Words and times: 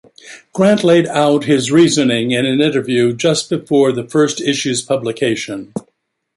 Grant 0.51 0.83
laid 0.83 1.05
out 1.05 1.45
his 1.45 1.71
reasoning 1.71 2.31
in 2.31 2.43
an 2.43 2.59
interview 2.59 3.13
just 3.13 3.51
before 3.51 3.91
the 3.91 4.07
first 4.09 4.41
issue's 4.41 4.81
publication. 4.81 5.73